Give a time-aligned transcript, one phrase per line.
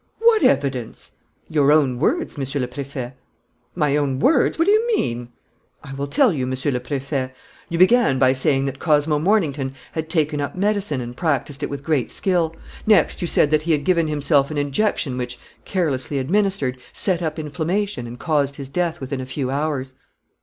[0.17, 1.11] "What evidence?"
[1.47, 3.13] "Your own words, Monsieur le Préfet."
[3.75, 4.57] "My own words?
[4.57, 5.29] What do you mean?"
[5.83, 7.29] "I will tell you, Monsieur le Préfet.
[7.69, 11.83] You began by saying that Cosmo Mornington had taken up medicine and practised it with
[11.83, 12.55] great skill;
[12.87, 17.37] next, you said that he had given himself an injection which, carelessly administered, set up
[17.37, 19.93] inflammation and caused his death within a few hours."